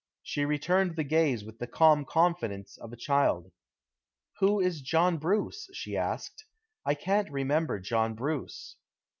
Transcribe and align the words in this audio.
She 0.23 0.45
returned 0.45 0.95
the 0.95 1.03
gaze 1.03 1.45
with 1.45 1.59
the 1.59 1.67
calm 1.67 2.05
confidence 2.05 2.75
of 2.75 2.91
a 2.91 2.95
child. 2.97 3.51
"Who 4.39 4.59
is 4.59 4.81
John 4.81 5.19
Bruce?" 5.19 5.69
she 5.75 5.95
asked. 5.95 6.43
"I 6.83 6.95
can't 6.95 7.29
remember 7.31 7.79
John 7.79 8.15
Bruce." 8.15 8.77